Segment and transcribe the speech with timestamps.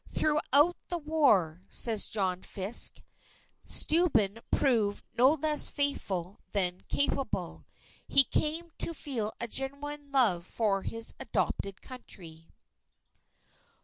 [0.09, 3.03] "Throughout the war," says John Fiske,
[3.65, 7.67] "Steuben proved no less faithful than capable.
[8.07, 12.49] He came to feel a genuine love for his adopted Country."